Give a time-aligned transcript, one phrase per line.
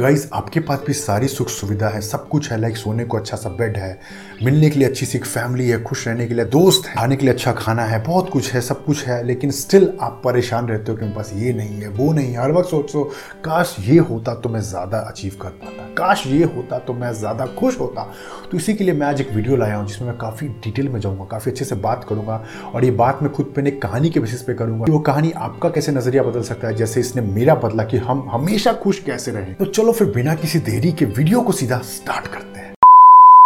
[0.00, 3.36] Guys आपके पास भी सारी सुख सुविधा है, सब कुछ है लाइक सोने को अच्छा
[3.36, 3.98] सा बेड है,
[4.42, 7.24] मिलने के लिए अच्छी सी फैमिली है, खुश रहने के लिए दोस्त है, खाने के
[7.24, 10.92] लिए अच्छा खाना है, बहुत कुछ है, सब कुछ है, लेकिन स्टिल आप परेशान रहते
[10.92, 13.04] हो कि मेरे पास ये नहीं है, वो नहीं है। हर वक्त सोचो,
[13.44, 17.46] काश ये होता तो मैं ज़्यादा अचीव कर पाता, काश ये होता तो मैं ज़्यादा
[17.58, 18.02] खुश होता।
[18.50, 21.00] तो इसी के लिए मैं आज एक वीडियो लाया हूँ, जिसमें मैं काफ़ी डिटेल में
[21.00, 24.20] जाऊँगा, काफ़ी अच्छे से बात करूँगा और ये बात मैं खुद पे एक कहानी के
[24.20, 27.84] बेसिस पे करूँगा वो कहानी आपका कैसे नज़रिया बदल सकता है, जैसे इसने मेरा बदला
[27.84, 31.52] कि हम हमेशा खुश कैसे रहे। तो चलो फिर बिना किसी देरी के वीडियो को
[31.52, 32.75] सीधा स्टार्ट करते हैं।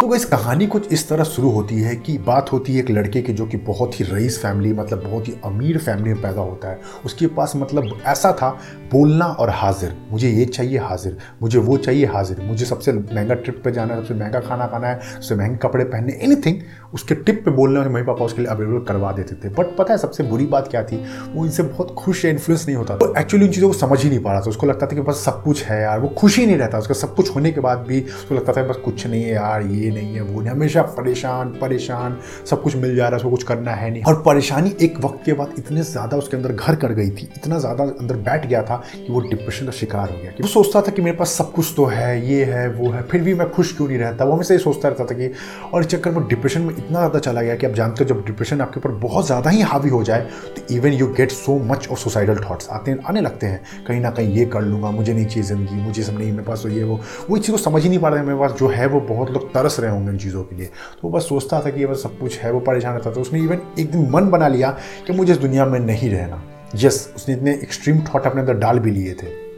[0.01, 3.21] तो इस कहानी कुछ इस तरह शुरू होती है कि बात होती है एक लड़के
[3.23, 6.69] की जो कि बहुत ही रईस फैमिली मतलब बहुत ही अमीर फैमिली में पैदा होता
[6.69, 8.49] है। उसके पास मतलब ऐसा था,
[8.93, 13.61] बोलना और हाजिर। मुझे ये चाहिए हाजिर, मुझे वो चाहिए हाजिर। मुझे सबसे महँगा ट्रिप
[13.65, 16.61] पे जाना है, सबसे महँगा खाना खाना है, सबसे महँगे कपड़े पहनने एनीथिंग
[16.95, 19.93] उसके टिप पे बोलने वाले मम्मी पापा उसके लिए अवेलेबल करवा देते थे। बट पता
[19.93, 20.97] है सबसे बुरी बात क्या थी?
[21.35, 24.09] वो इनसे बहुत खुश या इन्फ्लुएंस नहीं होता तो एक्चुअली उन चीज़ों को समझ ही
[24.11, 26.39] नहीं पा रहा था। उसको लगता था कि बस सब कुछ है यार, वो खुश
[26.39, 29.07] ही नहीं रहता। उसका सब कुछ होने के बाद भी उसको लगता था बस कुछ
[29.07, 33.05] नहीं है यार, ये नहीं है वो नहीं हमेशा परेशान परेशान, सब कुछ मिल जा
[33.05, 36.17] रहा है, उसको कुछ करना है नहीं। और परेशानी एक वक्त के बाद इतने ज़्यादा
[36.17, 39.67] उसके अंदर घर कर गई थी, इतना ज़्यादा अंदर बैठ गया था कि वो डिप्रेशन
[39.67, 42.45] का शिकार हो गया। वो सोचता था कि मेरे पास सब कुछ तो है, ये
[42.45, 44.25] है, वो है, फिर भी मैं खुश क्यों नहीं रहता?
[44.25, 45.31] वो हमेशा ये सोचता रहता था कि,
[45.73, 48.25] और इस चक्कर में डिप्रेशन में इतना ज़्यादा चला गया कि आप जानते हो जब
[48.27, 50.21] डिप्रेशन आपके ऊपर बहुत ज़्यादा ही हावी हो जाए
[50.57, 54.01] तो even you get so much of suicidal thoughts आते हैं आने लगते हैं, कहीं
[54.01, 56.69] ना कहीं ये कर लूँगा, मुझे नहीं चाहिए ज़िंदगी, मुझे सब नहीं, मेरे पास तो
[56.69, 57.01] ये, वो
[57.31, 59.31] वो इस चीज़ को समझ ही नहीं पा रहे मेरे पास जो है वो बहुत
[59.31, 61.87] लोग तरस रहे होंगे इन चीज़ों के लिए। तो वो बस सोचता था कि ये
[61.87, 64.71] बस सब कुछ है, वो परेशान रहता था। उसने इवन एक दिन मन बना लिया
[65.07, 66.43] कि मुझे इस दुनिया में नहीं रहना।
[66.77, 69.51] यस उसने इतने एक्सट्रीम थॉट अपने अंदर डाल भी लिए थे।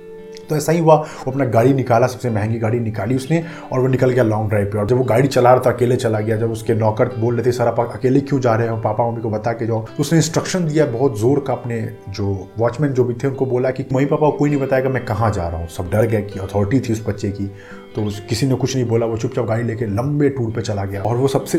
[0.42, 3.86] तो ऐसा ही हुआ, वो अपना गाड़ी निकाला, सबसे महँगी गाड़ी निकाली उसने, और वो
[3.86, 6.36] निकल गया लॉन्ग ड्राइव पे। और जब वो गाड़ी चला रहा था, अकेले चला गया,
[6.36, 8.76] जब उसके नौकर बोल रहे थे, सर आप अकेले क्यों जा रहे हो?
[8.76, 12.48] पापा, मम्मी को बता के जाओ। तो उसने इंस्ट्रक्शन दिया बहुत ज़ोर का अपने जो
[12.58, 15.32] वॉचमैन जो भी थे, उनको बोला कि, मम्मी, पापा को कोई नहीं बताएगा मैं कहाँ
[15.32, 15.68] जा रहा हूँ?
[15.68, 17.50] सब डर गए कि अथॉरिटी थी उस बच्चे की।
[17.96, 21.02] तो किसी ने कुछ नहीं बोला, वो चुपचाप गाड़ी लेके लंबे टूर पे चला गया।
[21.02, 21.58] और वो सबसे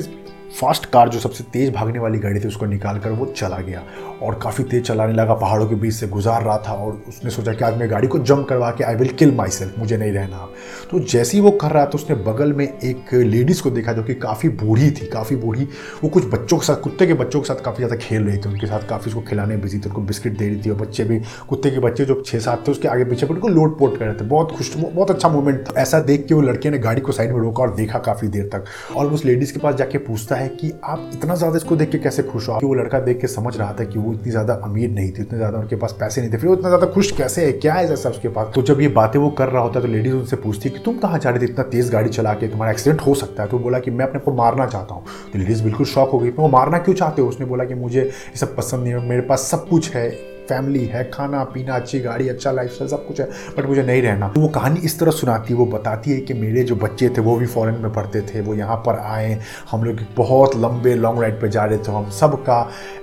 [0.59, 3.83] फास्ट कार जो सबसे तेज़ भागने वाली गाड़ी थी, उसको निकाल कर वो चला गया।
[4.21, 7.53] और काफ़ी तेज़ चलाने लगा, पहाड़ों के बीच से गुजार रहा था और उसने सोचा
[7.53, 10.11] कि आज मैं गाड़ी को जंप करवा के I will kill my self मुझे नहीं
[10.11, 10.47] रहना।
[10.91, 14.03] तो जैसे ही वो कर रहा था, उसने बगल में एक लेडीज़ को देखा जो
[14.03, 15.67] कि काफ़ी बूढ़ी थी, काफ़ी बूढ़ी।
[16.03, 18.49] वो कुछ बच्चों के साथ, कुत्ते के बच्चों के साथ काफ़ी ज़्यादा खेल रही थी,
[18.49, 21.19] उनके साथ काफ़ी उसको खिलाने बिज़ी थी, उनको बिस्किट दे रही थी। और बच्चे भी,
[21.49, 24.15] कुत्ते के बच्चे जो छः सात थे, उसके आगे पीछे उनको लोट पोट कर रहे
[24.15, 27.11] थे। बहुत खुश, बहुत अच्छा मूवमेंट था। ऐसा देख के वो लड़के ने गाड़ी को
[27.11, 30.35] साइड में रोका और देखा काफ़ी देर तक। और उस लेडीज़ के पास जाके पूछता
[30.35, 32.57] है कि आप इतना ज़्यादा इसको देख के कैसे खुश हो?
[32.59, 35.23] कि वो लड़का देख के समझ रहा था कि वो इतनी ज़्यादा अमीर नहीं थी
[35.23, 37.51] उतने ज़्यादा उनके पास पैसे नहीं थे। फिर वो इतना ज़्यादा खुश कैसे है?
[37.53, 38.51] क्या है ऐसा उसके पास?
[38.55, 40.83] तो जब ये बातें वो कर रहा होता है तो लेडीज़ उनसे पूछती है कि
[40.85, 41.51] तुम कहाँ जा रहे थे?
[41.51, 44.19] इतना तेज़ गाड़ी चला के तुम्हारा एक्सीडेंट हो सकता है। तो बोला कि मैं अपने
[44.19, 47.27] को मारना चाहता हूँ। तो लेडीज़ बिल्कुल शौक हो गई। वो मारना क्यों चाहते हो?
[47.27, 50.85] उसने बोला कि मुझे ये सब पसंद नहीं है, मेरे पास सब कुछ है। फैमिली
[50.85, 53.27] है, खाना, पीना, अच्छी गाड़ी अच्छा लाइफ सब कुछ है
[53.57, 56.63] बट मुझे नहीं रहना। वो कहानी इस तरह सुनाती है, वो बताती है कि मेरे
[56.63, 59.39] जो बच्चे थे, वो भी फॉरेन में पढ़ते थे, वो यहाँ पर आए,
[59.71, 62.59] हम लोग बहुत लंबे लॉन्ग राइड पे जा रहे थे, हम सब का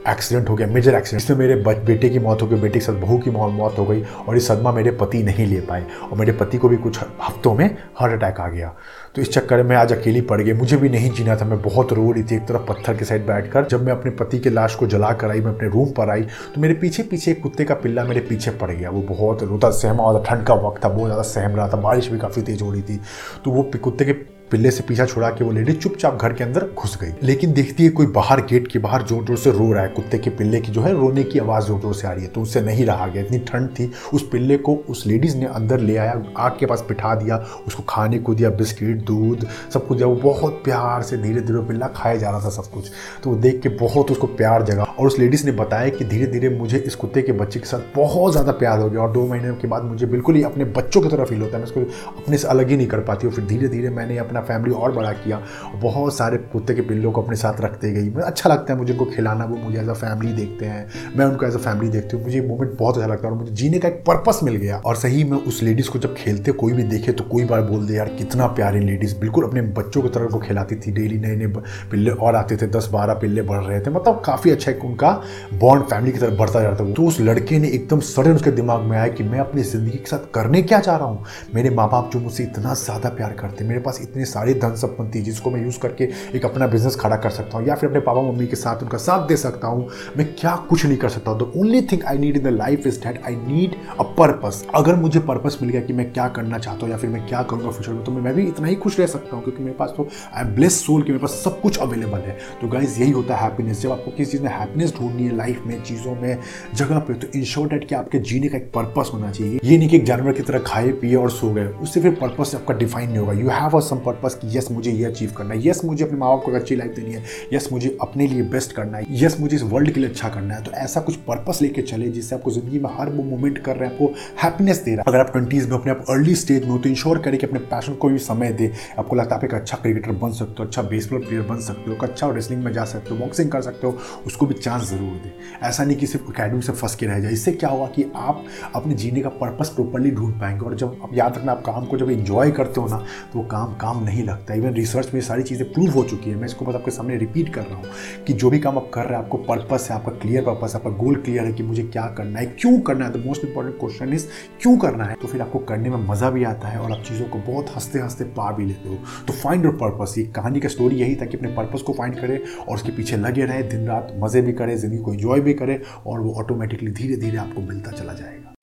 [0.08, 3.00] एक्सीडेंट हो गया मेजर एक्सीडेंट इसमें मेरे बेटे की मौत हो गई, बेटे के साथ
[3.00, 6.32] बहू की मौत हो गई, और ये सदमा मेरे पति नहीं ले पाए, और मेरे
[6.32, 7.66] पति को भी कुछ हफ्तों में
[8.00, 8.74] हार्ट अटैक आ गया।
[9.14, 11.92] तो इस चक्कर में आज अकेली पड़ गई। मुझे भी नहीं जीना था। मैं बहुत
[11.92, 14.74] रो रही थी एक तरफ़ पत्थर के साइड बैठकर। जब मैं अपने पति के लाश
[14.74, 17.64] को जला कर आई, मैं अपने रूम पर आई तो मेरे पीछे पीछे एक कुत्ते
[17.64, 20.84] का पिल्ला मेरे पीछे पड़ गया। वो बहुत रोता सहमा हुआ था ठंड का वक्त
[20.84, 23.00] था, बहुत ज़्यादा सहम रहा था। बारिश भी काफ़ी तेज़ हो रही थी।
[23.44, 24.12] तो वो कुत्ते के
[24.50, 27.84] पिल्ले से पीछा छुड़ा के वो लेडी चुपचाप घर के अंदर घुस गई। लेकिन देखती
[27.84, 30.60] है कोई बाहर गेट के बाहर ज़ोर ज़ोर से रो रहा है। कुत्ते के पिल्ले
[30.60, 32.84] की जो है रोने की आवाज़ ज़ोर ज़ोर से आ रही है। तो उससे नहीं
[32.86, 36.56] रहा गया इतनी ठंड थी। उस पिल्ले को उस लेडीज़ ने अंदर ले आया, आग
[36.60, 40.60] के पास बिठा दिया, उसको खाने को दिया, बिस्किट, दूध, सब कुछ दिया। वो बहुत
[40.64, 42.90] प्यार से धीरे धीरे पिल्ला खाया जा रहा था सब कुछ।
[43.24, 46.26] तो वो देख के बहुत उसको प्यार जगा। और उस लेडीज़ ने बताया कि धीरे
[46.26, 49.26] धीरे मुझे इस कुत्ते के बच्चे के साथ बहुत ज़्यादा प्यार हो गया। और दो
[49.26, 51.80] महीने के बाद मुझे बिल्कुल ही अपने बच्चों की तरह फील होता है। मैं उसको
[52.12, 54.92] अपने से अलग ही नहीं कर पाती हूँ। फिर धीरे धीरे मैंने अपना फैमिली और
[54.92, 55.40] बड़ा किया।
[55.76, 59.04] बहुत सारे कुत्ते के पिल्लों को अपने साथ रखते गई। अच्छा लगता है मुझे उनको
[59.06, 60.86] खिलाना, वो मुझे एज अ फैमिली देखते हैं।
[61.16, 63.52] मैं उनको एज अ फैमिली देखती हूँ। मुझे मोमेंट बहुत अच्छा लगता है और मुझे
[63.52, 66.72] जीने का एक पर्पस मिल गया। और सही में उस लेडीज़ को जब खेलते, कोई
[66.72, 70.08] भी देखे तो कोई बार बोल दे, यार, कितना प्यारी लेडीज़ बिल्कुल अपने बच्चों की
[70.08, 71.46] तरह को खिलाती थी डेली नए नए
[71.90, 75.10] पिल्ले और आते थे दस बारह पिल्ले बढ़ रहे थे। मतलब काफ़ी अच्छा एक उनका
[75.54, 78.80] बॉन्ड फैमिली की तरफ़ बढ़ता जाता था। तो उस लड़के ने एकदम सडन उसके दिमाग
[78.80, 81.24] में आया कि मैं अपनी ज़िंदगी के साथ करने क्या चाह रहा हूँ?
[81.54, 85.20] मेरे माँ बाप जो मुझसे इतना ज़्यादा प्यार करते, मेरे पास इतने सारी धन संपत्ति
[85.22, 88.22] जिसको मैं यूज़ करके एक अपना बिज़नेस खड़ा कर सकता हूँ या फिर अपने पापा
[88.22, 91.52] मम्मी के साथ उनका साथ दे सकता हूँ, मैं क्या कुछ नहीं कर सकता। The
[91.56, 95.20] only thing I need in the life is that I need a purpose अगर मुझे
[95.22, 97.92] पर्पस मिल गया कि मैं क्या करना चाहता हूँ या फिर मैं क्या करूँगा फ्यूचर
[97.92, 100.44] में तो मैं भी इतना ही खुश रह सकता हूँ क्योंकि मेरे पास तो आई
[100.44, 103.42] एम ब्लेस सोल कि मेरे पास सब कुछ अवेलेबल है। तो गाइज़ यही होता है
[103.42, 106.38] हैप्पीनेस जब आपको किसी चीज़ में हैप्पीनेस ढूंढनी है लाइफ में, चीज़ों में,
[106.74, 109.88] जगह पे तो शॉर्ट डेट कि आपके जीने का एक पर्पस होना चाहिए। ये नहीं
[109.88, 113.08] कि एक जानवर की तरह खाए, पिए और सो गए। उससे फिर पर्पस आपका डिफाइन
[113.08, 115.84] नहीं होगा। You have a some purpose कि यस मुझे ये अचीव करना है। यस
[115.84, 117.22] मुझे अपने माँ बाप को अच्छी लाइफ देनी है।
[117.52, 120.54] यस मुझे अपने लिए बेस्ट करना है। यस मुझे इस वर्ल्ड के लिए अच्छा करना
[120.54, 123.76] है। तो ऐसा कुछ पर्पस लेके चले जिससे आपको ज़िंदगी में हर वो मोमेंट कर
[123.76, 124.12] रहे हैं, आपको
[124.42, 126.88] हैप्पीनेस दे रहा है। अगर आप ट्वेंटीज में अपने आप अर्ली स्टेज में हो तो
[126.88, 129.76] इंश्योर करें कि अपने पैशन को भी समय दे। आपको लगता है आप एक अच्छा
[129.78, 133.14] क्रिकेटर बन सकते हो अच्छा बेसबॉल प्लेयर बन सकते हो अच्छा रेसलिंग में जा सकते
[133.14, 135.32] हो बॉक्सिंग कर सकते हो, उसको भी चांस ज़रूर दे।
[135.62, 138.44] ऐसा नहीं कि सिर्फ़ अकेडमी से फंस के रह जाए। इससे क्या हुआ कि आप
[138.74, 141.96] अपने जीने का पर्पस प्रॉपरली ढूंढ पाएँगे और जब आप, याद रखना आप काम को
[141.98, 145.42] जब इंजॉय करते हो ना तो वो काम काम नहीं लगता। इवन रिसर्च में सारी
[145.42, 148.32] चीज़ें प्रूव हो चुकी है। मैं इसको बस आपके सामने रिपीट कर रहा हूँ कि
[148.34, 150.90] जो भी काम आप कर रहे हैं, आपको पर्पस है, आपका क्लियर पर्पस है, आपका
[150.96, 154.12] गोल क्लियर है कि मुझे क्या करना है, क्यों करना है the most important question
[154.12, 154.26] is
[154.62, 155.14] क्यों करना है?
[155.22, 157.98] तो फिर आपको करने में मज़ा भी आता है और आप चीज़ों को बहुत हँसते
[157.98, 161.26] हँसते पा भी लेते हो। तो फाइंड योर पर्पस ये कहानी का स्टोरी यही था
[161.26, 164.52] कि अपने पर्पस को फाइंड करें और उसके पीछे लगे रहे दिन रात मज़े भी
[164.52, 168.54] करें, ज़िंदगी को एंजॉय भी करें और वो ऑटोमेटिकली धीरे धीरे आपको मिलता चला जाएगा।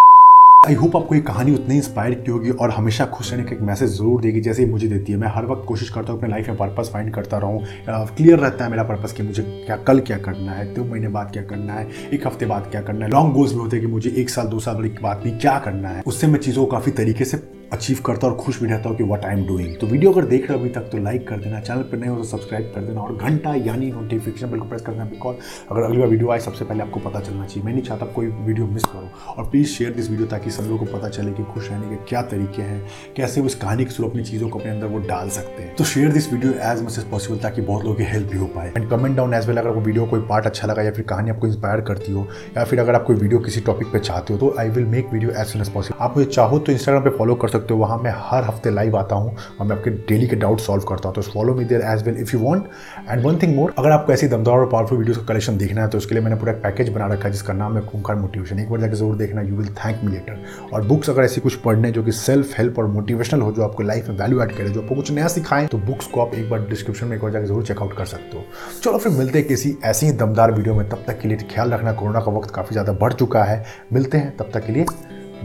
[0.67, 3.61] आई होप आपको ये कहानी उतनी इंस्पायर की होगी और हमेशा खुश रहने का एक
[3.61, 6.29] मैसेज ज़रूर देगी, जैसे ही मुझे देती है। मैं हर वक्त कोशिश करता हूँ अपने
[6.29, 9.99] लाइफ में पर्पस फाइंड करता रहूँ। क्लियर रहता है मेरा पर्पस कि मुझे क्या, कल
[9.99, 13.11] क्या करना है, दो महीने बाद क्या करना है, एक हफ़्ते बाद क्या करना है
[13.11, 15.89] लॉन्ग गोल्स भी होते हैं कि मुझे एक साल, दो साल बाद में क्या करना
[15.89, 17.37] है। उससे मैं चीज़ों को काफ़ी तरीके से
[17.73, 20.25] अचीव करता और खुश भी रहता हूँ कि वट आई एम डूइंग तो वीडियो अगर
[20.25, 22.71] देख रहे हो अभी तक तो लाइक कर देना। चैनल पर नहीं हो तो सब्सक्राइब
[22.75, 25.35] कर देना। और घंटा यानी नोटिफिकेशन बिल्कुल प्रेस कर देना बिकॉज़
[25.71, 28.27] अगर अगली बार वीडियो आए, सबसे पहले आपको पता चलना चाहिए। मैं नहीं चाहता कोई
[28.27, 31.43] वीडियो मिस करो। और प्लीज़ शेयर दिस वीडियो ताकि सब लोगों को पता चले कि
[31.43, 32.81] खुश रहने के क्या तरीके हैं,
[33.17, 35.83] कैसे इस कहानी के थ्रू अपनी चीज़ों को अपने अंदर वो डाल सकते हैं। तो
[35.83, 38.71] share this video as much as possible ताकि बहुत लोगों की हेल्प भी हो पाए।
[38.77, 41.31] And comment down as well अगर वो वीडियो कोई पार्ट अच्छा लगा या फिर कहानी
[41.31, 42.27] आपको इंस्पायर करती हो,
[42.57, 45.13] या फिर अगर आप कोई वीडियो किसी टॉपिक पर चाहते हो तो I will make
[45.13, 47.77] video as soon as possible आप मुझे चाहो तो इंस्टाग्राम पर फॉलो कर सकते हो।
[47.77, 51.09] वहाँ मैं हर हफ़्ते लाइव आता हूँ और मैं आपके डेली के डाउट सॉल्व करता
[51.09, 52.69] हूँ। तो follow me there as well if you want
[53.09, 55.87] and one thing more अगर आपको ऐसी दमदार और पावरफुल वीडियो का कलेक्शन देखना है
[55.87, 58.69] तो उसके लिए मैंने पूरा पैकेज बना रखा है, जिसका नाम है खूंखार मोटिवेशन एक
[58.69, 60.43] बार जाकर ज़रूर देखना you will thank me later
[60.73, 63.83] और बुक्स अगर ऐसी कुछ पढ़ने जो कि सेल्फ हेल्प और मोटिवेशनल हो, जो आपको
[63.83, 66.49] लाइफ में वैल्यू ऐड करे, जो आपको कुछ नया सिखाएँ तो बुक्स को आप एक
[66.49, 68.43] बार डिस्क्रिप्शन में एक बार जाकर ज़रूर चेकआउट कर सकते हो।
[68.83, 71.71] चलो फिर मिलते हैं किसी ऐसी ही दमदार वीडियो में। तब तक के लिए ख्याल
[71.71, 73.63] रखना, कोरोना का वक्त काफ़ी ज़्यादा बढ़ चुका है।
[73.93, 74.85] मिलते हैं, तब तक के लिए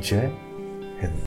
[0.01, 0.31] जय
[1.03, 1.21] हिंद।